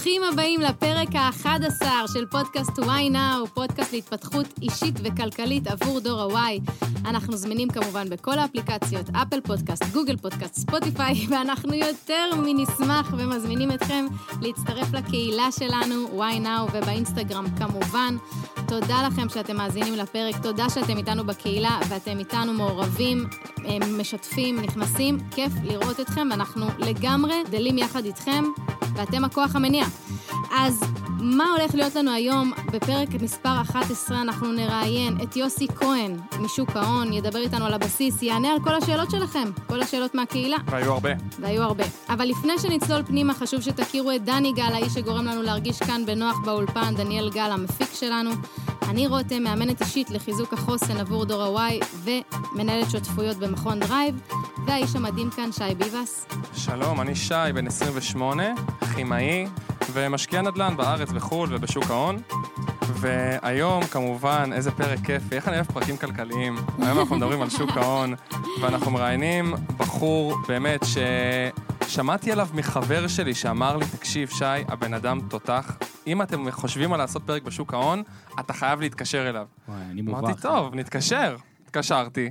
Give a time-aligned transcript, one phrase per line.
[0.00, 1.82] ברוכים הבאים לפרק ה-11
[2.12, 6.70] של פודקאסט Why Now, פודקאסט להתפתחות אישית וכלכלית עבור דור ה-Y.
[7.04, 14.06] אנחנו זמינים כמובן בכל האפליקציות, Apple Podcast, Google Podcast, Spotify, ואנחנו יותר מנשמח ומזמינים אתכם
[14.40, 18.16] להצטרף לקהילה שלנו, Why Now, ובאינסטגרם כמובן.
[18.70, 23.26] תודה לכם שאתם מאזינים לפרק, תודה שאתם איתנו בקהילה ואתם איתנו מעורבים,
[23.64, 28.44] אה, משתפים, נכנסים, כיף לראות אתכם, ואנחנו לגמרי גדלים יחד איתכם,
[28.94, 29.84] ואתם הכוח המניע.
[30.58, 30.80] אז
[31.20, 32.52] מה הולך להיות לנו היום?
[32.72, 38.48] בפרק מספר 11 אנחנו נראיין את יוסי כהן משוק ההון, ידבר איתנו על הבסיס, יענה
[38.48, 40.56] על כל השאלות שלכם, כל השאלות מהקהילה.
[40.66, 41.10] והיו הרבה.
[41.40, 41.84] והיו הרבה.
[42.08, 46.36] אבל לפני שנצלול פנימה, חשוב שתכירו את דני גל, האיש שגורם לנו להרגיש כאן בנוח
[46.44, 48.30] באולפן, דניאל גל, המפיק שלנו.
[48.90, 54.20] אני רותם, מאמנת אישית לחיזוק החוסן עבור דור ה-Y ומנהלת שותפויות במכון דרייב,
[54.66, 56.26] והאיש המדהים כאן, שי ביבס.
[56.54, 58.42] שלום, אני שי, בן 28,
[58.94, 59.46] כימאי
[59.92, 62.22] ומשקיע נדל"ן בארץ, בחו"ל ובשוק ההון.
[62.94, 66.56] והיום, כמובן, איזה פרק כיפי, איך אני אוהב פרקים כלכליים.
[66.78, 68.14] היום אנחנו מדברים על שוק ההון,
[68.62, 70.80] ואנחנו מראיינים בחור באמת
[71.86, 75.78] ששמעתי עליו מחבר שלי שאמר לי, תקשיב, שי, הבן אדם תותח.
[76.06, 78.02] אם אתם חושבים על לעשות פרק בשוק ההון,
[78.40, 79.46] אתה חייב להתקשר אליו.
[79.68, 80.18] וואי, אני מובך.
[80.18, 81.36] אמרתי, טוב, נתקשר.
[81.64, 82.30] התקשרתי,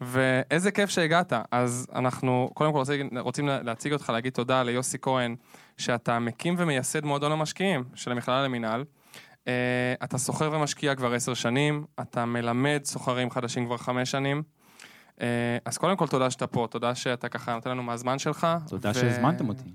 [0.00, 1.32] ואיזה כיף שהגעת.
[1.50, 5.36] אז אנחנו קודם כל רוצים, רוצים להציג אותך, להגיד תודה ליוסי כהן,
[5.76, 8.84] שאתה מקים ומייסד מועדון המשקיעים של המכללה למינהל.
[9.50, 14.42] Uh, אתה סוחר ומשקיע כבר עשר שנים, אתה מלמד סוחרים חדשים כבר חמש שנים.
[15.16, 15.22] Uh,
[15.64, 18.46] אז קודם כל תודה שאתה פה, תודה שאתה ככה נותן לנו מהזמן שלך.
[18.68, 19.70] תודה שהזמנתם אותי.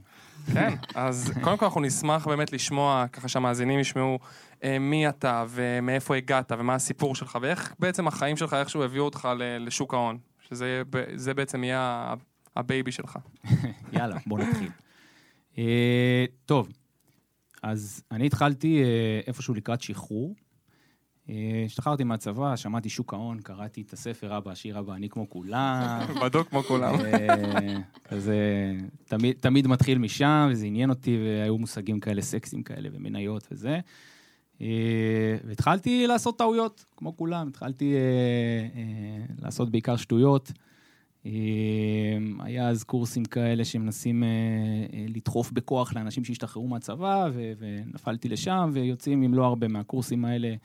[0.53, 4.19] כן, אז קודם כל אנחנו נשמח באמת לשמוע, ככה שהמאזינים ישמעו
[4.63, 9.29] אה, מי אתה ומאיפה הגעת ומה הסיפור שלך ואיך בעצם החיים שלך איכשהו הביאו אותך
[9.37, 10.17] ל- לשוק ההון,
[10.49, 10.81] שזה
[11.15, 12.13] זה בעצם יהיה
[12.55, 13.19] ה baby שלך.
[13.93, 14.69] יאללה, בוא נתחיל.
[15.57, 16.69] אה, טוב,
[17.65, 20.35] אז אני התחלתי אה, איפשהו לקראת שחרור.
[21.29, 25.99] אה, השתחררתי מהצבא, שמעתי שוק ההון, קראתי את הספר אבא עשיר אבא אני כמו כולם.
[26.23, 26.95] בדוק כמו כולם.
[26.99, 28.37] אה, כזה,
[29.05, 33.79] תמיד, תמיד מתחיל משם, וזה עניין אותי, והיו מושגים כאלה סקסיים כאלה, ומניות וזה.
[34.61, 37.99] אה, והתחלתי לעשות טעויות, כמו כולם, התחלתי אה,
[38.75, 40.51] אה, לעשות בעיקר שטויות.
[41.25, 41.31] אה,
[42.39, 44.27] היה אז קורסים כאלה שמנסים אה,
[44.93, 50.55] אה, לדחוף בכוח לאנשים שהשתחררו מהצבא, ו- ונפלתי לשם, ויוצאים עם לא הרבה מהקורסים האלה.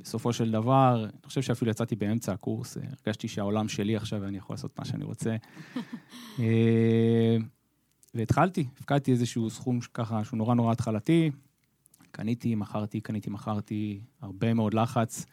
[0.00, 4.36] בסופו של דבר, אני חושב שאפילו יצאתי באמצע הקורס, אה, הרגשתי שהעולם שלי עכשיו ואני
[4.38, 5.36] יכול לעשות מה שאני רוצה.
[6.40, 7.36] אה,
[8.14, 11.30] והתחלתי, הפקדתי איזשהו סכום ככה שהוא נורא נורא התחלתי,
[12.10, 15.26] קניתי, מכרתי, קניתי, מכרתי, הרבה מאוד לחץ.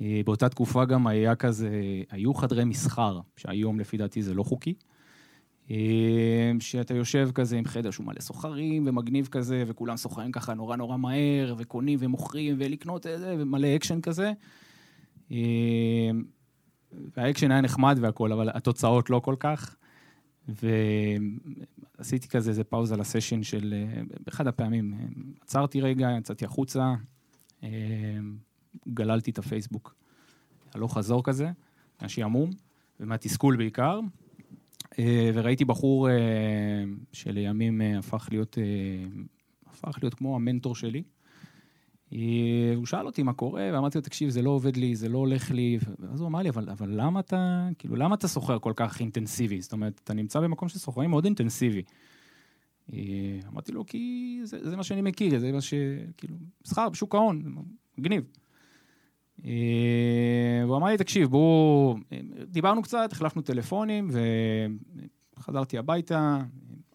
[0.00, 1.70] אה, באותה תקופה גם היה כזה,
[2.10, 4.74] היו חדרי מסחר, שהיום לפי דעתי זה לא חוקי.
[5.70, 10.76] אה, שאתה יושב כזה עם חדר שהוא מלא סוחרים ומגניב כזה, וכולם סוחרים ככה נורא
[10.76, 14.32] נורא מהר, וקונים ומוכרים, ולקנות איזה, ומלא אקשן כזה.
[15.32, 16.10] אה,
[17.16, 19.76] והאקשן היה נחמד והכל, אבל התוצאות לא כל כך.
[20.48, 24.98] ועשיתי כזה איזה פאוזה לסשן של, אה, באחד הפעמים, אה,
[25.42, 26.94] עצרתי רגע, יצאתי החוצה,
[27.62, 27.68] אה,
[28.88, 29.94] גללתי את הפייסבוק.
[30.74, 31.50] הלוך חזור כזה,
[32.02, 32.50] מהשעמום,
[33.00, 34.00] ומהתסכול בעיקר.
[34.98, 36.14] אה, וראיתי בחור אה,
[37.12, 38.58] שלימים אה, הפך להיות,
[39.66, 41.02] הפך להיות כמו המנטור שלי.
[42.76, 45.50] הוא שאל אותי מה קורה, ואמרתי לו, תקשיב, זה לא עובד לי, זה לא הולך
[45.50, 45.78] לי.
[45.98, 49.60] ואז הוא אמר לי, אבל, אבל למה אתה, כאילו, למה אתה סוחר כל כך אינטנסיבי?
[49.60, 51.82] זאת אומרת, אתה נמצא במקום של סוחרים מאוד אינטנסיבי.
[53.48, 55.74] אמרתי לו, כי זה, זה מה שאני מכיר, זה מה ש...
[56.16, 57.64] כאילו, מסחר בשוק ההון,
[57.98, 58.24] מגניב.
[59.44, 59.50] אה,
[60.64, 61.96] והוא אמר לי, תקשיב, בואו...
[62.46, 64.10] דיברנו קצת, החלפנו טלפונים,
[65.38, 66.38] וחזרתי הביתה,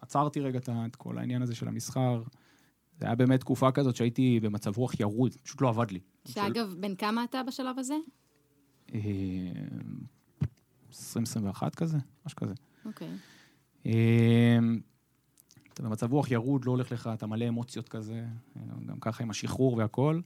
[0.02, 2.24] עצרתי רגע את- כל העניין הזה של המסחר.
[3.00, 6.00] זה היה באמת תקופה כזאת שהייתי במצב רוח ירוד, פשוט לא עבד לי.
[6.28, 7.96] שאגב, בן כמה אתה בשלב הזה?
[8.94, 9.00] אה,
[10.90, 12.54] 2021 כזה, משהו כזה.
[12.86, 13.08] אוקיי.
[13.86, 14.58] אה,
[15.74, 18.26] אתה במצב רוח ירוד, לא הולך לך, אתה מלא אמוציות כזה,
[18.58, 20.22] אה, גם ככה עם השחרור והכל.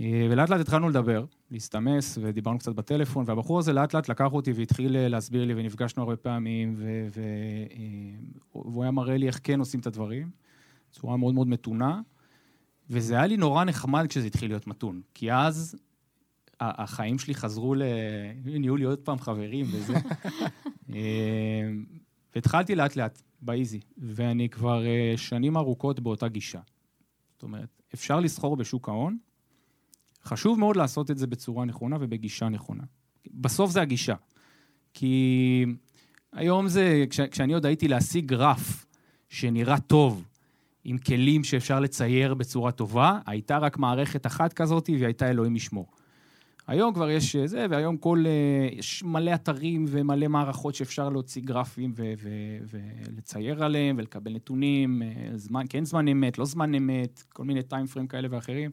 [0.00, 4.52] אה, ולאט לאט התחלנו לדבר, להסתמס, ודיברנו קצת בטלפון, והבחור הזה לאט לאט לקח אותי
[4.52, 7.20] והתחיל אה, להסביר לי, ונפגשנו הרבה פעמים, ו- ו-
[7.70, 10.30] אה, והוא היה מראה לי איך כן עושים את הדברים,
[10.90, 12.00] בצורה מאוד מאוד מתונה,
[12.90, 15.76] וזה היה לי נורא נחמד כשזה התחיל להיות מתון, כי אז
[16.60, 17.82] החיים שלי חזרו ל...
[18.44, 19.94] נהיו לי עוד פעם חברים וזה.
[22.34, 24.82] והתחלתי לאט לאט, באיזי, ואני כבר
[25.16, 26.60] שנים ארוכות באותה גישה.
[27.32, 29.16] זאת אומרת, אפשר לסחור בשוק ההון,
[30.24, 32.82] חשוב מאוד לעשות את זה בצורה נכונה ובגישה נכונה.
[33.34, 34.14] בסוף זה הגישה.
[34.94, 35.64] כי
[36.32, 38.86] היום זה, כש, כשאני עוד הייתי להשיג רף
[39.28, 40.24] שנראה טוב,
[40.84, 45.86] עם כלים שאפשר לצייר בצורה טובה, הייתה רק מערכת אחת כזאת, והיא הייתה אלוהים ישמור.
[46.66, 48.24] היום כבר יש אה, זה, והיום כל...
[48.26, 55.02] אה, יש מלא אתרים ומלא מערכות שאפשר להוציא גרפים ו- ו- ולצייר עליהם ולקבל נתונים,
[55.02, 58.70] אה, זמן, כן זמן אמת, לא זמן אמת, כל מיני טיימפריים כאלה ואחרים.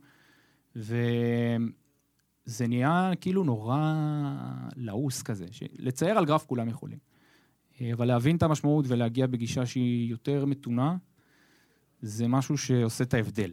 [0.79, 3.93] וזה נהיה כאילו נורא
[4.75, 5.45] לעוס כזה.
[5.79, 6.97] לצייר על גרף כולם יכולים.
[7.93, 10.97] אבל להבין את המשמעות ולהגיע בגישה שהיא יותר מתונה,
[12.01, 13.51] זה משהו שעושה את ההבדל.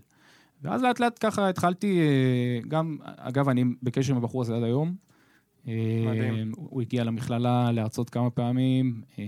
[0.62, 4.94] ואז לאט לאט ככה התחלתי, אה, גם, אגב, אני בקשר עם הבחור הזה עד היום.
[5.64, 5.74] מדהים.
[5.74, 9.02] אה, הוא הגיע למכללה להרצות כמה פעמים.
[9.18, 9.24] אה,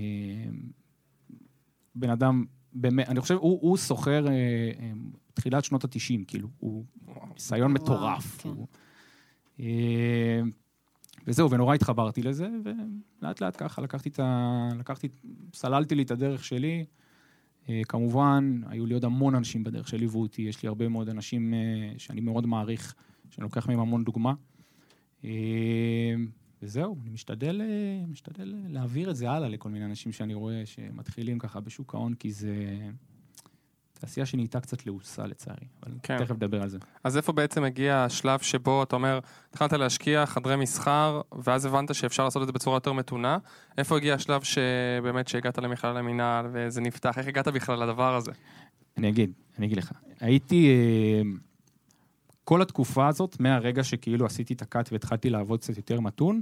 [1.95, 4.27] בן אדם, באמת, אני חושב, הוא, הוא סוחר
[5.39, 6.85] תחילת שנות ה-90, כאילו, הוא
[7.35, 8.43] ניסיון מטורף.
[8.43, 8.49] כן.
[8.49, 8.67] הוא,
[11.27, 14.69] וזהו, ונורא התחברתי לזה, ולאט לאט ככה לקחתי את ה...
[14.79, 15.09] לקחתי,
[15.55, 16.85] סללתי לי את הדרך שלי.
[17.69, 21.55] אה, כמובן, היו לי עוד המון אנשים בדרך שליוו אותי, יש לי הרבה מאוד אנשים
[21.55, 21.59] אה,
[21.99, 22.95] שאני מאוד מעריך,
[23.31, 24.35] שאני לוקח מהם המון דוגמה.
[25.25, 26.15] אה,
[26.63, 27.63] וזהו, אני משתדל,
[28.09, 32.33] משתדל להעביר את זה הלאה לכל מיני אנשים שאני רואה שמתחילים ככה בשוק ההון, כי
[32.33, 32.55] זה...
[33.99, 36.19] תעשייה שנהייתה קצת לעוסה לצערי, אבל כן.
[36.19, 36.79] תכף נדבר על זה.
[37.05, 39.19] אז איפה בעצם הגיע השלב שבו אתה אומר,
[39.51, 43.39] התחלת להשקיע חדרי מסחר, ואז הבנת שאפשר לעשות את זה בצורה יותר מתונה?
[43.79, 47.19] איפה הגיע השלב שבאמת שהגעת למכלל המינהל וזה נפתח?
[47.19, 48.31] איך הגעת בכלל לדבר הזה?
[48.97, 49.93] אני אגיד, אני אגיד לך.
[50.21, 50.69] הייתי...
[50.69, 51.23] אה,
[52.45, 56.41] כל התקופה הזאת, מהרגע שכאילו עשיתי את הקאט והתחלתי לעבוד קצת יותר מתון,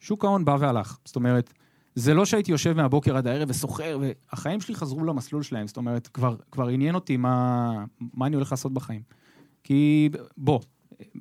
[0.00, 0.98] שוק ההון בא והלך.
[1.04, 1.52] זאת אומרת,
[1.98, 6.06] זה לא שהייתי יושב מהבוקר עד הערב וסוחר, והחיים שלי חזרו למסלול שלהם, זאת אומרת,
[6.06, 7.84] כבר, כבר עניין אותי מה,
[8.14, 9.02] מה אני הולך לעשות בחיים.
[9.64, 10.60] כי בוא,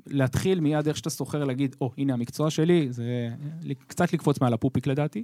[0.08, 3.30] להתחיל מיד איך שאתה סוחר, להגיד, או, oh, הנה המקצוע שלי, זה
[3.88, 5.24] קצת לקפוץ מעל הפופיק לדעתי.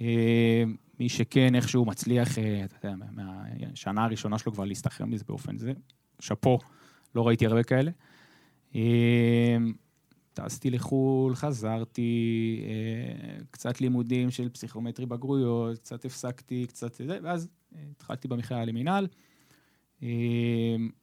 [0.00, 0.64] אה,
[1.00, 5.72] מי שכן איכשהו מצליח, אה, אתה יודע, מהשנה הראשונה שלו כבר להסתחרר מזה באופן זה,
[6.20, 6.58] שאפו,
[7.14, 7.90] לא ראיתי הרבה כאלה.
[10.38, 17.48] אה, טסתי לחו"ל, חזרתי, אה, קצת לימודים של פסיכומטרי בגרויות, קצת הפסקתי, קצת זה, ואז
[17.74, 19.06] אה, התחלתי במכללה למינהל.
[20.02, 20.08] אה,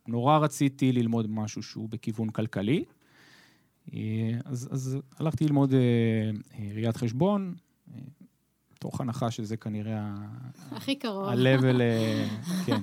[0.08, 2.84] נורא רציתי ללמוד משהו שהוא בכיוון כלכלי,
[4.46, 5.74] אז, אז הלכתי ללמוד
[6.74, 7.56] ראיית חשבון,
[8.80, 10.16] תוך הנחה שזה כנראה...
[10.72, 11.30] הכי קרוב.
[11.30, 11.82] ה-level,
[12.66, 12.82] כן.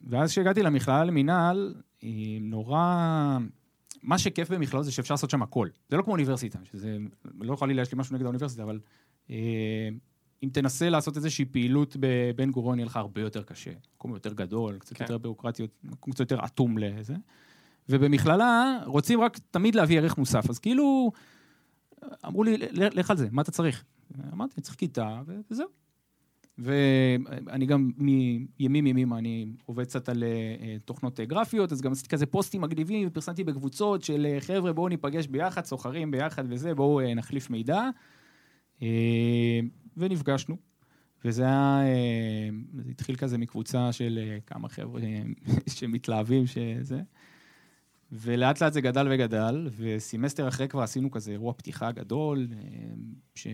[0.00, 1.74] ואז כשהגעתי למכללה למינהל,
[2.40, 3.38] נורא...
[4.04, 5.68] מה שכיף במכללות זה שאפשר לעשות שם הכל.
[5.88, 6.96] זה לא כמו אוניברסיטה, שזה,
[7.40, 8.80] לא חלילה יש לי משהו נגד האוניברסיטה, אבל
[9.30, 9.88] אה,
[10.42, 13.70] אם תנסה לעשות איזושהי פעילות בבן גוריון, יהיה לך הרבה יותר קשה.
[13.96, 15.04] מקום יותר גדול, קצת כן.
[15.04, 17.14] יותר ביורוקרטיות, מקום קצת יותר אטום לזה.
[17.88, 20.50] ובמכללה רוצים רק תמיד להביא ערך מוסף.
[20.50, 21.12] אז כאילו,
[22.26, 23.84] אמרו לי, לך על זה, מה אתה צריך?
[24.32, 25.20] אמרתי, צריך כיתה,
[25.50, 25.83] וזהו.
[26.58, 32.08] ואני גם מימים ימימה, אני עובד קצת על uh, תוכנות uh, גרפיות, אז גם עשיתי
[32.08, 37.14] כזה פוסטים מגניבים ופרסמתי בקבוצות של uh, חבר'ה, בואו ניפגש ביחד, סוחרים ביחד וזה, בואו
[37.16, 37.90] נחליף מידע.
[39.96, 40.56] ונפגשנו.
[41.24, 41.80] וזה היה,
[42.74, 45.00] זה התחיל כזה מקבוצה של כמה חבר'ה
[45.76, 47.00] שמתלהבים, שזה.
[48.12, 52.48] ולאט לאט זה גדל וגדל, וסמסטר אחרי כבר עשינו כזה אירוע פתיחה גדול,
[53.34, 53.46] ש...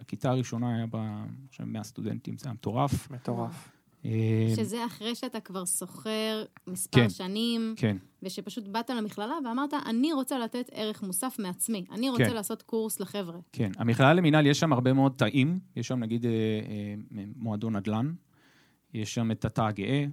[0.00, 3.10] הכיתה הראשונה היה בה, עכשיו 100 סטודנטים, זה היה מטורף.
[3.10, 3.68] מטורף.
[4.06, 7.96] אה, שזה אחרי שאתה כבר סוחר מספר כן, שנים, כן.
[8.22, 12.34] ושפשוט באת למכללה ואמרת, אני רוצה לתת ערך מוסף מעצמי, אני רוצה כן.
[12.34, 13.38] לעשות קורס לחבר'ה.
[13.52, 18.12] כן, המכללה למינהל, יש שם הרבה מאוד תאים, יש שם נגיד אה, אה, מועדון נדל"ן,
[18.94, 20.04] יש שם את התא הגאה,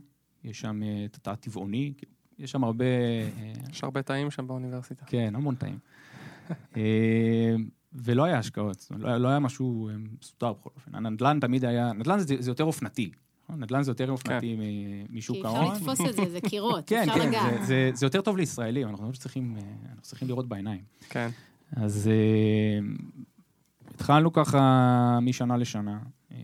[0.44, 1.94] יש שם את התא הטבעוני,
[2.40, 2.86] יש שם הרבה...
[3.72, 5.06] יש הרבה תאים שם באוניברסיטה.
[5.06, 5.80] כן, המון תאים.
[7.96, 10.96] ולא היה השקעות, לא, לא היה משהו אה, מסודר בכל אופן.
[10.96, 13.12] הנדל"ן תמיד היה, נדל"ן זה, זה יותר אופנתי.
[13.44, 13.64] נכון?
[13.64, 15.16] נדל"ן זה יותר אופנתי כן.
[15.16, 15.60] משוק ההון.
[15.60, 17.60] כי אפשר לתפוס את זה, זה קירות, כן, אפשר כן, לגעת.
[17.60, 20.82] זה, זה, זה יותר טוב לישראלים, אנחנו לא צריכים, אה, אנחנו צריכים לראות בעיניים.
[21.10, 21.30] כן.
[21.76, 22.84] אז uh,
[23.94, 26.00] התחלנו ככה משנה לשנה,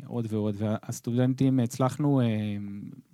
[0.06, 2.24] עוד ועוד, והסטודנטים, הצלחנו uh,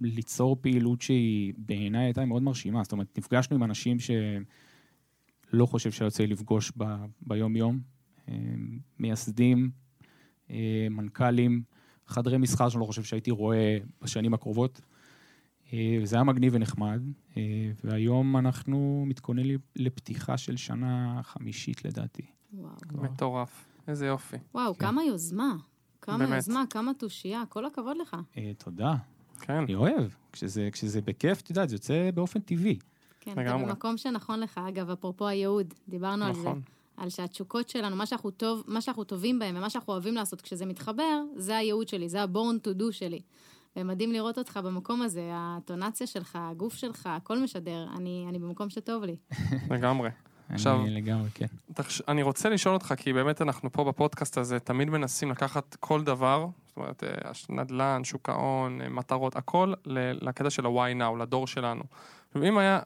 [0.01, 2.83] ליצור פעילות שהיא בעיניי הייתה מאוד מרשימה.
[2.83, 6.83] זאת אומרת, נפגשנו עם אנשים שלא חושב שיוצא לפגוש ב,
[7.21, 7.94] ביום-יום.
[8.99, 9.71] מייסדים,
[10.49, 11.63] אה, מנכ"לים,
[12.07, 14.81] חדרי מסחר שאני לא חושב שהייתי רואה בשנים הקרובות.
[15.73, 17.01] אה, וזה היה מגניב ונחמד,
[17.37, 17.41] אה,
[17.83, 22.25] והיום אנחנו מתכוננים לפתיחה של שנה חמישית לדעתי.
[22.53, 22.73] וואו.
[22.91, 24.37] מטורף, איזה יופי.
[24.53, 24.85] וואו, כן.
[24.85, 25.55] כמה יוזמה.
[26.01, 26.35] כמה באמת.
[26.35, 28.17] יוזמה, כמה תושייה, כל הכבוד לך.
[28.57, 28.95] תודה.
[29.39, 29.53] כן.
[29.53, 30.11] אני אוהב.
[30.31, 32.77] כשזה, כשזה בכיף, את יודעת, זה יוצא באופן טבעי.
[33.19, 34.61] כן, אתה במקום שנכון לך.
[34.69, 36.47] אגב, אפרופו הייעוד, דיברנו נכון.
[36.47, 36.61] על זה.
[36.97, 40.65] על שהתשוקות שלנו, מה שאנחנו, טוב, מה שאנחנו טובים בהם ומה שאנחנו אוהבים לעשות כשזה
[40.65, 43.21] מתחבר, זה הייעוד שלי, זה ה-born to do שלי.
[43.75, 47.87] ומדהים לראות אותך במקום הזה, הטונציה שלך, הגוף שלך, הכל משדר.
[47.97, 49.15] אני, אני במקום שטוב לי.
[49.71, 50.09] לגמרי.
[50.49, 51.45] עכשיו- אני לגמרי, כן.
[51.73, 52.01] תחש...
[52.07, 56.47] אני רוצה לשאול אותך, כי באמת אנחנו פה בפודקאסט הזה תמיד מנסים לקחת כל דבר,
[56.67, 59.73] זאת אומרת, אה, נדל"ן, שוק ההון, אה, מטרות, הכל
[60.21, 61.83] לקטע של ה-why now, לדור שלנו.
[62.35, 62.79] ואם היה,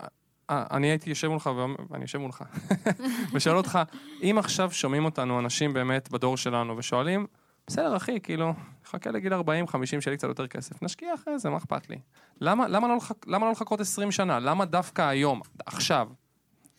[0.49, 1.49] אני הייתי יושב מולך,
[1.89, 2.43] ואני יושב מולך,
[3.33, 3.79] ושואל אותך,
[4.23, 7.27] אם עכשיו שומעים אותנו אנשים באמת בדור שלנו ושואלים,
[7.67, 8.53] בסדר אחי, כאילו,
[8.85, 9.39] חכה לגיל 40-50
[9.85, 11.95] שיהיה לי קצת יותר כסף, נשקיע אחרי זה, מה אכפת לי?
[12.41, 13.27] למה, למה, לא, לחכ...
[13.27, 14.39] למה לא לחכות 20 שנה?
[14.39, 16.07] למה דווקא היום, עכשיו?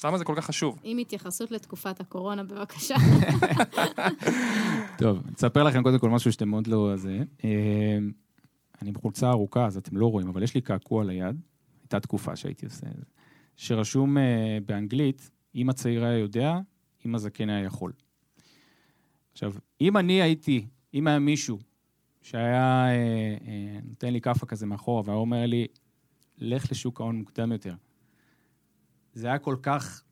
[0.05, 0.79] למה זה כל כך חשוב?
[0.83, 2.95] עם התייחסות לתקופת הקורונה, בבקשה.
[4.99, 6.93] טוב, אספר לכם קודם כל משהו שאתם מאוד לא...
[6.97, 7.19] זה.
[7.45, 7.99] אה,
[8.83, 11.41] אני בחולצה ארוכה, אז אתם לא רואים, אבל יש לי קעקוע על היד,
[11.83, 13.05] הייתה תקופה שהייתי עושה את זה,
[13.61, 16.59] שרשום אה, באנגלית, אם הצעיר היה יודע,
[17.07, 17.93] אם הזקן היה יכול.
[19.33, 21.59] עכשיו, אם אני הייתי, אם היה מישהו
[22.23, 22.93] שהיה אה,
[23.47, 25.67] אה, נותן לי כאפה כזה מאחורה והיה אומר לי,
[26.39, 27.75] לך לשוק ההון מוקדם יותר,
[29.15, 30.03] זה היה כל כך,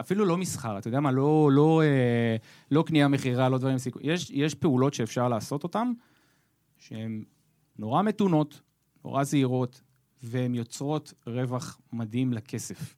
[0.00, 2.36] אפילו לא מסחר, אתה יודע מה, לא, לא, אה,
[2.70, 4.02] לא קנייה, מכירה, לא דברים סיכוי.
[4.04, 5.92] יש, יש פעולות שאפשר לעשות אותן,
[6.78, 7.24] שהן
[7.78, 8.60] נורא מתונות,
[9.04, 9.82] נורא זהירות,
[10.22, 12.96] והן יוצרות רווח מדהים לכסף.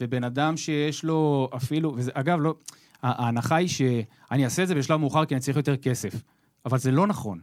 [0.00, 2.54] ובן אדם שיש לו אפילו, וזה, אגב, לא,
[3.02, 6.14] ההנחה היא שאני אעשה את זה בשלב מאוחר כי אני צריך יותר כסף,
[6.66, 7.40] אבל זה לא נכון.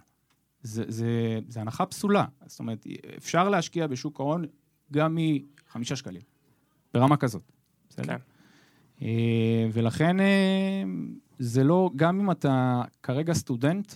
[0.62, 2.25] זה, זה, זה הנחה פסולה.
[2.45, 4.45] זאת אומרת, אפשר להשקיע בשוק ההון
[4.93, 6.22] גם מחמישה שקלים,
[6.93, 7.51] ברמה כזאת.
[7.89, 8.07] בסדר?
[8.07, 8.17] כן.
[9.01, 10.84] אה, ולכן אה,
[11.39, 13.93] זה לא, גם אם אתה כרגע סטודנט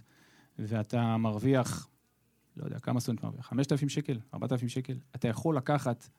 [0.60, 1.88] ואתה מרוויח,
[2.60, 3.46] לא יודע, כמה סטודנט מרוויח?
[3.46, 6.10] 5,000 שקל, 4,000 שקל, אתה יכול לקחת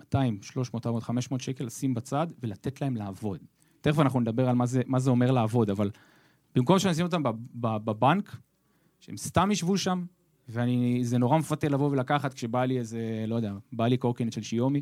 [0.00, 3.38] 200, 300, 400, 500 שקל, לשים בצד ולתת להם לעבוד.
[3.80, 5.90] תכף אנחנו נדבר על מה זה, מה זה אומר לעבוד, אבל
[6.54, 8.36] במקום שאני אשים אותם בב- בבנק,
[9.00, 10.04] שהם סתם ישבו שם,
[10.48, 14.80] וזה נורא מפתה לבוא ולקחת כשבא לי איזה, לא יודע, בא לי קורקינט של שיומי,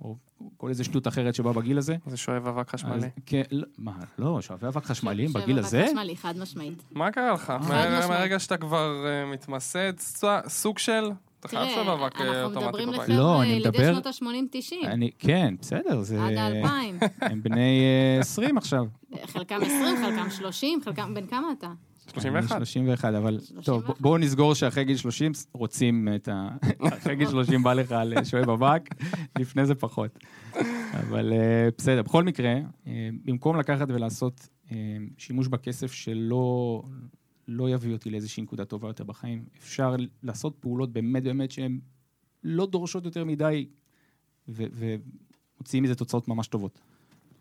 [0.00, 0.16] או
[0.56, 1.96] כל איזה שטות אחרת שבאה בגיל הזה.
[2.06, 3.08] זה שואב אבק חשמלי.
[3.26, 5.86] כן, לא, מה, לא, שואבי אבק חשמליים בגיל אבק הזה?
[5.90, 6.82] חשמלי, חד משמעית.
[6.90, 7.52] מה קרה לך?
[7.60, 8.08] משמעית.
[8.08, 9.92] מהרגע שאתה כבר אה, מתמסד,
[10.48, 11.10] סוג של...
[11.40, 13.08] אתה חייב תראה, אבק אה, אוטומטי בבית.
[13.08, 16.24] לא, אני מדבר- שנות ה-80-90, אני, כן, בסדר, זה...
[16.24, 17.04] עד ה-2000.
[17.20, 17.80] הם בני
[18.16, 18.84] אה, 20 עכשיו.
[19.26, 21.14] חלקם 20, חלקם 30, חלקם...
[21.14, 21.72] בן כמה אתה?
[22.08, 22.52] 31?
[22.52, 23.64] אני 31, אבל 31.
[23.64, 26.48] טוב, בוא- בואו נסגור שאחרי גיל 30 רוצים את ה...
[26.98, 28.82] אחרי גיל 30 בא לך על שואב אבק,
[29.38, 30.18] לפני זה פחות.
[30.92, 32.54] אבל אה, בסדר, בכל מקרה,
[32.86, 34.76] אה, במקום לקחת ולעשות אה,
[35.18, 36.82] שימוש בכסף שלא
[37.48, 41.78] לא יביא אותי לאיזושהי נקודה טובה יותר בחיים, אפשר לעשות פעולות באמת באמת שהן
[42.44, 43.66] לא דורשות יותר מדי,
[44.48, 46.80] ומוציאים מזה תוצאות ממש טובות.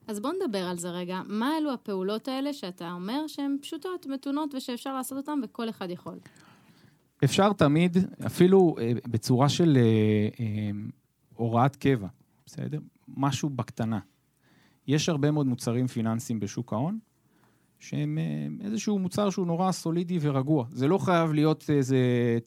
[0.07, 1.21] אז בוא נדבר על זה רגע.
[1.25, 6.19] מה אלו הפעולות האלה שאתה אומר שהן פשוטות, מתונות, ושאפשר לעשות אותן וכל אחד יכול?
[7.23, 9.81] אפשר תמיד, אפילו אה, בצורה של אה,
[10.39, 10.71] אה,
[11.33, 12.07] הוראת קבע,
[12.45, 12.79] בסדר?
[13.07, 13.99] משהו בקטנה.
[14.87, 16.99] יש הרבה מאוד מוצרים פיננסיים בשוק ההון,
[17.79, 20.65] שהם אה, איזשהו מוצר שהוא נורא סולידי ורגוע.
[20.71, 21.97] זה לא חייב להיות איזה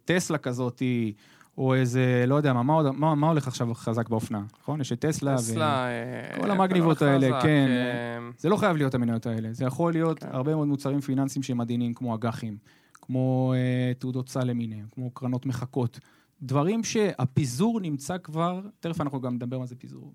[0.05, 1.15] טסלה כזאתי,
[1.61, 4.81] או איזה, לא יודע מה, מה, מה, מה הולך עכשיו חזק באופנה, נכון?
[4.81, 5.35] יש את טסלה.
[5.35, 7.67] ו- טסלה, אה, כל המגניבות האלה, חזק, כן.
[7.69, 10.29] אה, זה לא חייב להיות המניות האלה, זה יכול להיות כן.
[10.31, 11.61] הרבה מאוד מוצרים פיננסיים שהם
[11.95, 12.57] כמו אג"חים,
[13.03, 16.01] כמו אה, תעודות סל למיניהם, כמו קרנות מחכות.
[16.43, 20.13] דברים שהפיזור נמצא כבר, תכף אנחנו גם נדבר מה זה פיזור.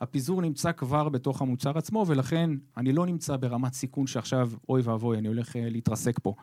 [0.00, 5.18] הפיזור נמצא כבר בתוך המוצר עצמו, ולכן אני לא נמצא ברמת סיכון שעכשיו, אוי ואבוי,
[5.18, 6.34] אני הולך אה, להתרסק פה.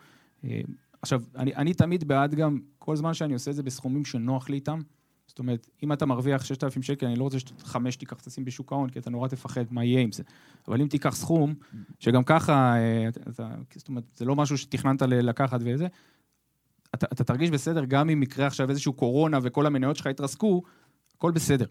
[1.02, 4.56] עכשיו, אני, אני תמיד בעד גם, כל זמן שאני עושה את זה בסכומים שנוח לי
[4.56, 4.78] איתם,
[5.26, 8.90] זאת אומרת, אם אתה מרוויח 6,000 שקל, אני לא רוצה שחמש תיקח תשים בשוק ההון,
[8.90, 10.22] כי אתה נורא תפחד מה יהיה עם זה.
[10.68, 11.54] אבל אם תיקח סכום,
[11.98, 15.86] שגם ככה, אה, אתה, זאת אומרת, זה לא משהו שתכננת לקחת וזה,
[16.94, 20.62] אתה, אתה תרגיש בסדר גם אם יקרה עכשיו איזשהו קורונה וכל המניות שלך יתרסקו,
[21.16, 21.66] הכל בסדר.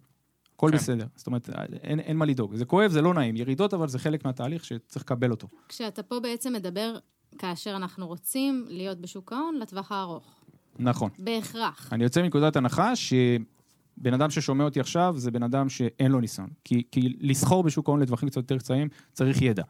[0.56, 0.78] הכל כן.
[0.78, 1.06] בסדר.
[1.16, 1.50] זאת אומרת,
[1.84, 2.56] אין, אין מה לדאוג.
[2.56, 3.36] זה כואב, זה לא נעים.
[3.36, 5.48] ירידות, אבל זה חלק מהתהליך שצריך לקבל אותו.
[5.68, 6.98] כשאתה פה בעצם מדבר,
[7.38, 10.36] כאשר אנחנו רוצים להיות בשוק ההון, לטווח הארוך.
[10.80, 11.10] נכון.
[11.20, 11.94] בהכרח.
[11.94, 16.50] אני יוצא מנקודת הנחה שבן אדם ששומע אותי עכשיו זה בן אדם שאין לו ניסיון.
[16.64, 19.64] כי, כי לסחור בשוק ההון לטווחים קצת יותר קצרים צריך ידע.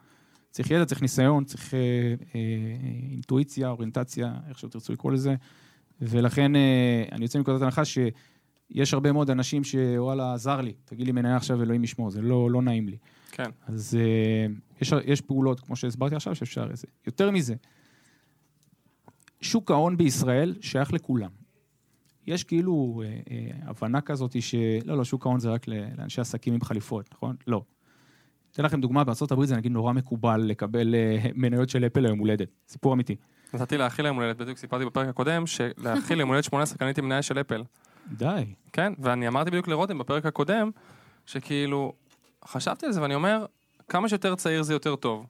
[0.50, 1.78] צריך ידע, צריך ניסיון, צריך אה,
[2.34, 2.40] אה,
[3.10, 5.34] אינטואיציה, אוריינטציה, איך שתרצו לקרוא לזה.
[6.00, 11.12] ולכן אה, אני יוצא מנקודת הנחה שיש הרבה מאוד אנשים שוואלה, עזר לי, תגיד לי
[11.12, 12.96] מניה עכשיו, אלוהים ישמור, זה לא, לא נעים לי.
[13.30, 13.50] כן.
[13.66, 16.86] אז אה, יש, יש פעולות, כמו שהסברתי עכשיו, שאפשר לזה.
[17.06, 17.54] יותר מזה,
[19.40, 21.30] שוק ההון בישראל שייך לכולם.
[22.26, 26.60] יש כאילו אה, אה, הבנה כזאת שלא, לא, שוק ההון זה רק לאנשי עסקים עם
[26.60, 27.36] חליפות, נכון?
[27.46, 27.62] לא.
[28.52, 32.48] אתן לכם דוגמה, בארה"ב זה נגיד נורא מקובל לקבל אה, מניות של אפל ליום הולדת.
[32.68, 33.16] סיפור אמיתי.
[33.54, 37.40] נתתי לאחי ליום הולדת, בדיוק סיפרתי בפרק הקודם, שלאחי ליום הולדת 18 קניתי מניה של
[37.40, 37.64] אפל.
[38.12, 38.54] די.
[38.72, 40.70] כן, ואני אמרתי בדיוק לרותם בפרק הקודם,
[41.26, 41.92] שכאילו,
[42.44, 43.46] חשבתי על זה ואני אומר,
[43.88, 45.26] כמה שיותר צעיר זה יותר טוב.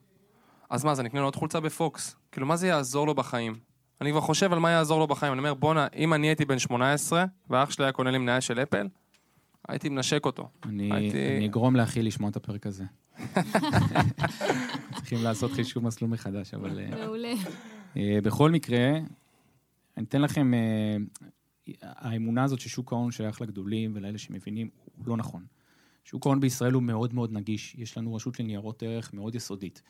[0.71, 2.17] אז מה, אז אני אקנה לו עוד חולצה בפוקס?
[2.33, 3.59] כאילו, מה זה יעזור לו בחיים?
[4.01, 5.33] אני כבר חושב על מה יעזור לו בחיים.
[5.33, 8.59] אני אומר, בואנה, אם אני הייתי בן 18, ואח שלי היה קונה לי מניה של
[8.63, 8.89] אפל,
[9.69, 10.49] הייתי מנשק אותו.
[10.65, 12.85] אני, הייתי- אני אגרום לאחי לשמוע את הפרק הזה.
[14.95, 16.79] צריכים לעשות חישוב מסלול מחדש, אבל...
[16.81, 17.33] אה, מעולה.
[17.97, 18.91] אה, בכל מקרה,
[19.97, 20.97] אני אתן לכם, אה,
[21.83, 25.43] האמונה הזאת ששוק ההון שייך לגדולים ולאלה שמבינים, הוא לא נכון.
[26.11, 29.83] שוק ההון בישראל הוא מאוד מאוד נגיש, יש לנו רשות לניירות ערך מאוד יסודית.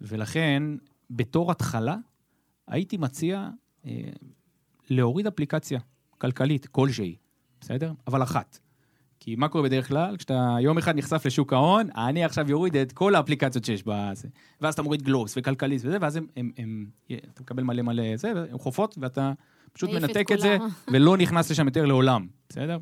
[0.00, 0.62] ולכן,
[1.10, 1.96] בתור התחלה,
[2.66, 3.48] הייתי מציע
[3.86, 3.92] אה,
[4.90, 5.80] להוריד אפליקציה
[6.18, 7.16] כלכלית כלשהי,
[7.60, 7.92] בסדר?
[8.06, 8.58] אבל אחת.
[9.20, 10.16] כי מה קורה בדרך כלל?
[10.16, 14.28] כשאתה יום אחד נחשף לשוק ההון, אני עכשיו יוריד את כל האפליקציות שיש בזה.
[14.60, 18.30] ואז אתה מוריד גלובס וכלכליסט וזה, ואז הם, הם, הם, אתה מקבל מלא מלא זה,
[18.50, 19.32] הן חופות, ואתה
[19.72, 20.58] פשוט מעיף את מנתק את זה.
[20.92, 22.78] ולא נכנס לשם יותר לעולם, בסדר?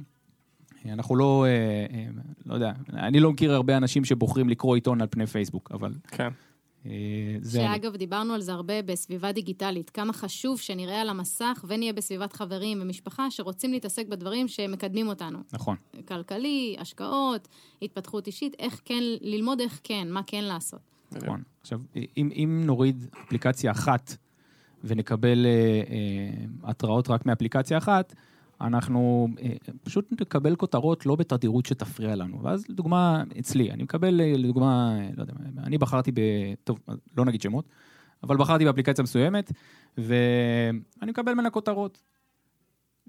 [0.92, 1.50] אנחנו לא, אה,
[1.96, 2.06] אה,
[2.46, 6.28] לא יודע, אני לא מכיר הרבה אנשים שבוחרים לקרוא עיתון על פני פייסבוק, אבל כן.
[6.86, 6.90] אה,
[7.40, 7.60] זה...
[7.66, 7.74] אני.
[7.74, 9.90] שאגב, דיברנו על זה הרבה בסביבה דיגיטלית.
[9.90, 15.38] כמה חשוב שנראה על המסך ונהיה בסביבת חברים ומשפחה שרוצים להתעסק בדברים שמקדמים אותנו.
[15.52, 15.76] נכון.
[16.08, 17.48] כלכלי, השקעות,
[17.82, 20.80] התפתחות אישית, איך כן, ללמוד איך כן, מה כן לעשות.
[21.12, 21.42] נכון.
[21.60, 21.80] עכשיו,
[22.16, 24.16] אם, אם נוריד אפליקציה אחת
[24.84, 28.14] ונקבל אה, אה, התראות רק מאפליקציה אחת,
[28.66, 29.52] אנחנו אה,
[29.82, 32.42] פשוט נקבל כותרות לא בתדירות שתפריע לנו.
[32.42, 36.20] ואז לדוגמה, אצלי, אני מקבל, אה, לדוגמה, אה, לא יודע, אני בחרתי ב...
[36.64, 36.78] טוב,
[37.16, 37.68] לא נגיד שמות,
[38.22, 39.52] אבל בחרתי באפליקציה מסוימת,
[39.98, 42.02] ואני מקבל ממנה כותרות.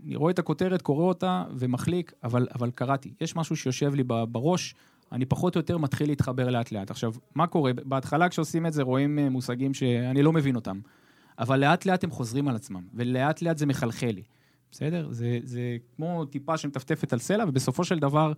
[0.06, 3.14] אני רואה את הכותרת, קורא אותה ומחליק, אבל, אבל קראתי.
[3.22, 4.76] יש משהו שיושב לי בראש,
[5.12, 6.92] אני פחות או יותר מתחיל להתחבר לאט לאט.
[6.92, 7.74] עכשיו, מה קורה?
[7.74, 10.80] בהתחלה כשעושים את זה רואים מושגים שאני לא מבין אותם,
[11.40, 14.24] אבל לאט לאט הם חוזרים על עצמם, ולאט לאט זה מחלחל לי,
[14.75, 15.07] בסדר?
[15.11, 18.33] זה, זה כמו טיפה שמטפטפת על סלע, ובסופו של דבר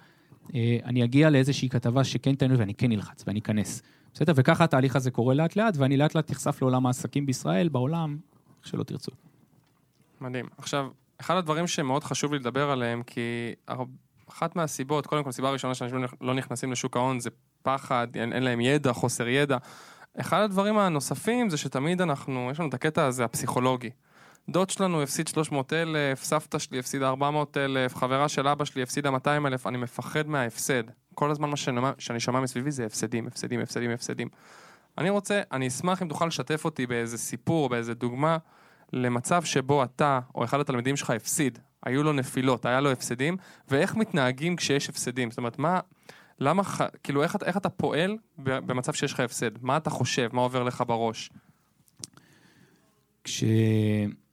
[0.56, 3.82] אה, אני אגיע לאיזושהי כתבה שכן תעניין ואני כן נלחץ ואני אכנס,
[4.13, 4.34] בסדר?
[4.36, 8.17] וככה התהליך הזה קורה לאט לאט, ואני לאט לאט נחשף לעולם העסקים בישראל, בעולם,
[8.60, 9.12] איך שלא תרצו.
[10.21, 10.45] מדהים.
[10.58, 10.88] עכשיו,
[11.21, 13.54] אחד הדברים שמאוד חשוב לי לדבר עליהם, כי
[14.30, 17.30] אחת מהסיבות, קודם כל, סיבה ראשונה שאנשים לא נכנסים לשוק ההון זה
[17.62, 19.58] פחד, אין, אין להם ידע, חוסר ידע.
[20.17, 23.89] אחד הדברים הנוספים זה שתמיד אנחנו, יש לנו את הקטע הזה, הפסיכולוגי.
[24.50, 29.12] דוד שלנו הפסיד 300 אלף, סבתא שלי הפסידה 400 אלף, חברה של אבא שלי הפסידה
[29.12, 30.84] 200 אלף, אני מפחד מההפסד.
[31.14, 34.28] כל הזמן מה שאני, שאני שומע מסביבי זה הפסדים, הפסדים, הפסדים, הפסדים.
[34.98, 38.38] אני רוצה, אני אשמח אם תוכל לשתף אותי באיזה סיפור, באיזה דוגמה,
[38.94, 43.96] למצב שבו אתה או אחד התלמידים שלך הפסיד, היו לו נפילות, היה לו הפסדים, ואיך
[43.96, 45.32] מתנהגים כשיש הפסדים.
[45.32, 45.80] זאת אומרת, מה,
[46.40, 46.64] למה,
[47.04, 49.64] כאילו, איך, איך אתה פועל במצב שיש לך הפסד?
[49.64, 50.30] מה אתה חושב?
[50.34, 51.30] מה עובר לך בראש?
[53.24, 53.44] כש...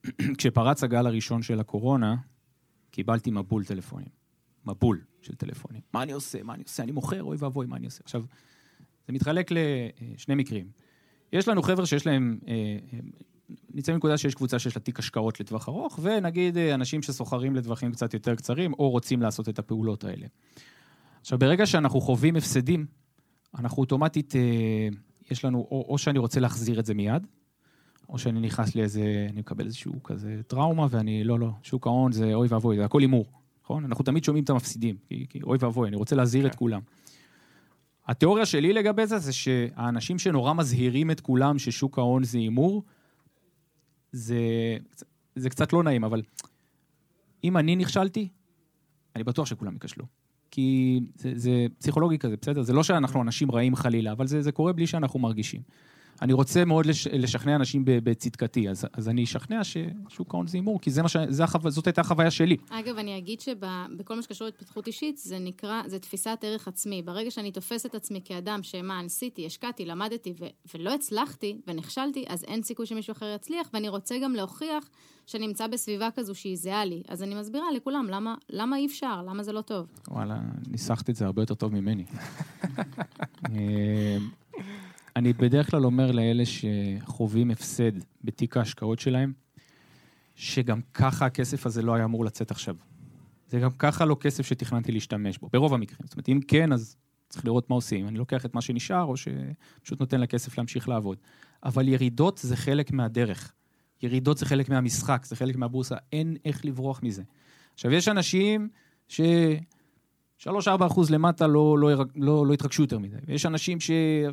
[0.37, 2.15] כשפרץ הגל הראשון של הקורונה,
[2.91, 4.25] קיבלתי מבול טלפונים.
[4.65, 5.81] מבול של טלפונים.
[5.93, 6.43] מה אני עושה?
[6.43, 6.83] מה אני עושה?
[6.83, 7.23] אני מוכר?
[7.23, 8.01] אוי ואבוי, מה אני עושה?
[8.03, 8.23] עכשיו,
[9.07, 10.67] זה מתחלק לשני מקרים.
[11.33, 12.53] יש לנו חבר'ה שיש להם, אה,
[12.93, 12.99] אה,
[13.73, 17.91] נצא מנקודה שיש קבוצה שיש לה תיק השקעות לטווח ארוך, ונגיד אה, אנשים שסוחרים לטווחים
[17.91, 20.27] קצת יותר קצרים, או רוצים לעשות את הפעולות האלה.
[21.21, 22.85] עכשיו, ברגע שאנחנו חווים הפסדים,
[23.59, 24.33] אנחנו אוטומטית,
[25.31, 27.27] יש לנו, או, או שאני רוצה להחזיר את זה מיד,
[28.09, 32.33] או שאני נכנס לאיזה, אני מקבל איזשהו כזה טראומה, ואני, לא, לא, שוק ההון זה
[32.33, 33.25] אוי ואבוי, זה הכל הימור,
[33.63, 33.85] נכון?
[33.85, 36.49] אנחנו תמיד שומעים את המפסידים, כי, כי אוי ואבוי, אני רוצה להזהיר כן.
[36.49, 36.81] את כולם.
[38.07, 42.83] התיאוריה שלי לגבי זה, זה שהאנשים שנורא מזהירים את כולם ששוק ההון זה הימור,
[44.11, 44.37] זה,
[45.35, 46.21] זה קצת לא נעים, אבל
[47.43, 48.29] אם אני נכשלתי,
[49.15, 50.05] אני בטוח שכולם ייכשלו.
[50.51, 52.61] כי זה, זה פסיכולוגי כזה, בסדר?
[52.61, 55.61] זה לא שאנחנו אנשים רעים חלילה, אבל זה, זה קורה בלי שאנחנו מרגישים.
[56.21, 60.81] אני רוצה מאוד לש, לשכנע אנשים בצדקתי, אז, אז אני אשכנע ששוק ההון זה הימור,
[60.81, 61.71] כי זה מה ש, זה החו...
[61.71, 62.57] זאת הייתה החוויה שלי.
[62.69, 67.01] אגב, אני אגיד שבכל מה שקשור להתפתחות אישית, זה נקרא, זה תפיסת ערך עצמי.
[67.01, 72.43] ברגע שאני תופסת את עצמי כאדם שמה, עשיתי, השקעתי, למדתי ו- ולא הצלחתי ונכשלתי, אז
[72.43, 74.89] אין סיכוי שמישהו אחר יצליח, ואני רוצה גם להוכיח
[75.27, 77.03] שאני נמצא בסביבה כזו שהיא זהה לי.
[77.07, 79.87] אז אני מסבירה לכולם למה, למה אי אפשר, למה זה לא טוב.
[80.07, 82.05] וואלה, ניסחת את זה הרבה יותר טוב ממני.
[85.15, 87.91] אני בדרך כלל אומר לאלה שחווים הפסד
[88.23, 89.33] בתיק ההשקעות שלהם,
[90.35, 92.75] שגם ככה הכסף הזה לא היה אמור לצאת עכשיו.
[93.49, 95.99] זה גם ככה לא כסף שתכננתי להשתמש בו, ברוב המקרים.
[96.03, 96.95] זאת אומרת, אם כן, אז
[97.29, 98.07] צריך לראות מה עושים.
[98.07, 101.17] אני לוקח את מה שנשאר, או שפשוט נותן לכסף להמשיך לעבוד.
[101.63, 103.53] אבל ירידות זה חלק מהדרך.
[104.03, 107.23] ירידות זה חלק מהמשחק, זה חלק מהבורסה, אין איך לברוח מזה.
[107.73, 108.69] עכשיו, יש אנשים
[109.07, 109.21] ש...
[110.47, 110.49] 3-4
[110.87, 113.15] אחוז למטה לא, לא, לא, לא התרגשו יותר מדי.
[113.27, 113.91] ויש אנשים ש...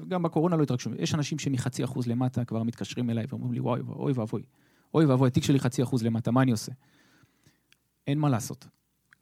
[0.08, 0.90] גם בקורונה לא התרגשו.
[0.98, 4.42] יש אנשים שמחצי אחוז למטה כבר מתקשרים אליי ואומרים לי, וואי, אוי ואבוי,
[4.94, 6.72] אוי ואבוי, התיק שלי חצי אחוז למטה, מה אני עושה?
[8.06, 8.66] אין מה לעשות.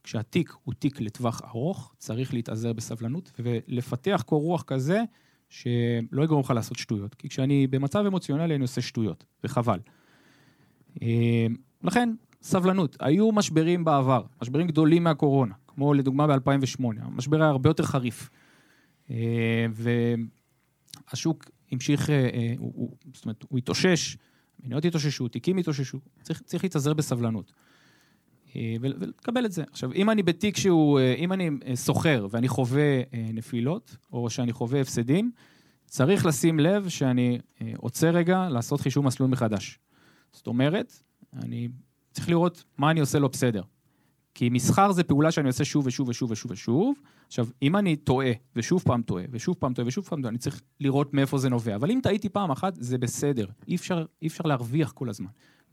[0.03, 5.03] כשהתיק הוא תיק לטווח ארוך, צריך להתאזר בסבלנות ולפתח קור רוח כזה
[5.49, 7.15] שלא יגרום לך לעשות שטויות.
[7.15, 9.79] כי כשאני במצב אמוציונלי אני עושה שטויות, וחבל.
[11.01, 11.47] אה,
[11.83, 12.97] לכן, סבלנות.
[12.99, 16.83] היו משברים בעבר, משברים גדולים מהקורונה, כמו לדוגמה ב-2008.
[17.01, 18.29] המשבר היה הרבה יותר חריף.
[19.09, 19.65] אה,
[21.09, 22.53] והשוק המשיך, אה,
[23.13, 24.17] זאת אומרת, הוא התאושש,
[24.63, 27.53] מניות התאוששו, תיקים התאוששו, צריך, צריך להתאזר בסבלנות.
[28.81, 29.63] ולקבל את זה.
[29.71, 33.01] עכשיו, אם אני בתיק שהוא, אם אני סוחר ואני חווה
[33.33, 35.31] נפילות, או שאני חווה הפסדים,
[35.85, 37.39] צריך לשים לב שאני
[37.77, 39.79] עוצר רגע לעשות חישוב מסלול מחדש.
[40.31, 40.93] זאת אומרת,
[41.33, 41.69] אני
[42.11, 43.61] צריך לראות מה אני עושה לא בסדר.
[44.33, 46.95] כי מסחר זה פעולה שאני עושה שוב ושוב ושוב ושוב ושוב.
[47.27, 50.61] עכשיו, אם אני טועה, ושוב פעם טועה, ושוב פעם טועה, ושוב פעם טועה, אני צריך
[50.79, 51.75] לראות מאיפה זה נובע.
[51.75, 53.45] אבל אם טעיתי פעם אחת, זה בסדר.
[53.67, 55.29] אי אפשר, אי אפשר להרוויח כל הזמן.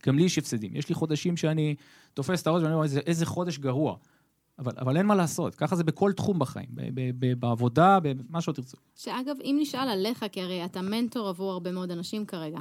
[0.07, 0.77] גם לי יש הפסדים.
[0.77, 1.75] יש לי חודשים שאני
[2.15, 3.97] תופס את הראש ואני אומר, איזה, איזה חודש גרוע.
[4.59, 8.41] אבל, אבל אין מה לעשות, ככה זה בכל תחום בחיים, ב, ב, ב, בעבודה, במה
[8.41, 8.77] שלא תרצו.
[8.97, 12.59] שאגב, אם נשאל עליך, כי הרי אתה מנטור עבור הרבה מאוד אנשים כרגע,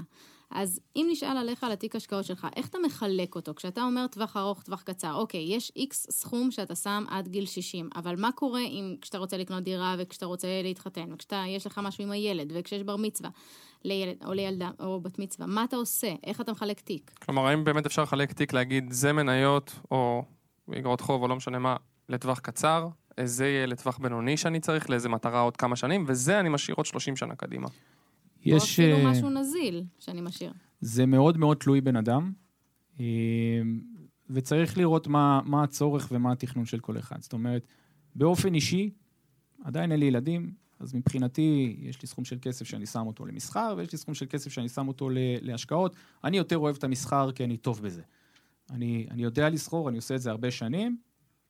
[0.51, 3.55] אז אם נשאל עליך על התיק השקעות שלך, איך אתה מחלק אותו?
[3.55, 7.89] כשאתה אומר טווח ארוך, טווח קצר, אוקיי, יש איקס סכום שאתה שם עד גיל 60,
[7.95, 12.12] אבל מה קורה אם כשאתה רוצה לקנות דירה וכשאתה רוצה להתחתן, וכשאתה, לך משהו עם
[12.12, 13.29] הילד, וכשיש בר מצווה
[13.83, 16.13] לילד או לילדה או בת מצווה, מה אתה עושה?
[16.23, 17.12] איך אתה מחלק תיק?
[17.25, 20.23] כלומר, האם באמת אפשר לחלק תיק, להגיד זה מניות או
[20.77, 21.75] אגרות חוב או לא משנה מה,
[22.10, 22.88] לטווח קצר,
[23.23, 26.86] זה יהיה לטווח בינוני שאני צריך, לאיזה מטרה עוד כמה שנים, וזה אני משאיר עוד
[26.86, 27.67] 30 שנה קדימה.
[28.47, 28.79] יש...
[28.79, 30.53] או אפילו אה, משהו נזיל שאני משאיר.
[30.81, 32.31] זה מאוד מאוד תלוי בן אדם,
[32.99, 33.05] אה,
[34.29, 37.21] וצריך לראות מה, מה הצורך ומה התכנון של כל אחד.
[37.21, 37.67] זאת אומרת,
[38.15, 38.89] באופן אישי,
[39.63, 43.73] עדיין אין לי ילדים, אז מבחינתי, יש לי סכום של כסף שאני שם אותו למסחר,
[43.77, 45.10] ויש לי סכום של כסף שאני שם אותו
[45.41, 45.95] להשקעות.
[46.23, 48.01] אני יותר אוהב את המסחר כי אני טוב בזה.
[48.69, 50.97] אני, אני יודע לסחור, אני עושה את זה הרבה שנים,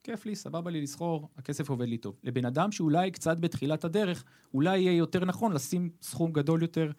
[0.04, 2.16] כיף לי, סבבה לי לסחור, הכסף עובד לי טוב.
[2.24, 6.92] לבן אדם שאולי קצת בתחילת הדרך, אולי יהיה יותר נכון לשים סכום גדול יותר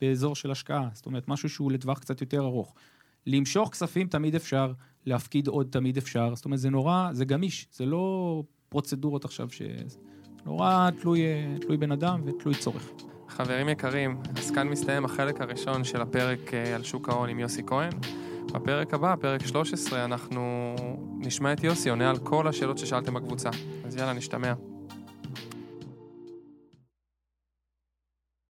[0.00, 0.88] באזור של השקעה.
[0.92, 2.74] זאת אומרת, משהו שהוא לטווח קצת יותר ארוך.
[3.26, 4.72] למשוך כספים תמיד אפשר,
[5.06, 6.34] להפקיד עוד תמיד אפשר.
[6.34, 9.62] זאת אומרת, זה נורא, זה גמיש, זה לא פרוצדורות עכשיו ש...
[10.46, 11.20] נורא תלוי,
[11.60, 12.90] תלוי בן אדם ותלוי צורך.
[13.28, 17.62] חברים יקרים, אז כאן מסתיים החלק הראשון של הפרק אה, על שוק ההון עם יוסי
[17.66, 17.92] כהן.
[18.54, 20.74] בפרק הבא, פרק 13, אנחנו
[21.26, 23.50] נשמע את יוסי עונה על כל השאלות ששאלתם בקבוצה.
[23.84, 24.73] אז יאללה, נשתמע.